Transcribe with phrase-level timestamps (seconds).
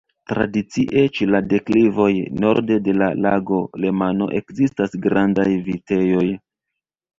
[0.29, 2.07] Tradicie ĉe la deklivoj
[2.45, 6.27] norde de la Lago Lemano ekzistas grandaj vitejoj.